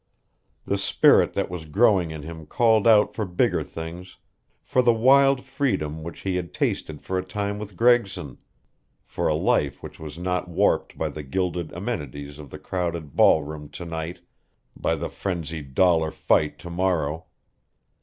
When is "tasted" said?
6.55-7.03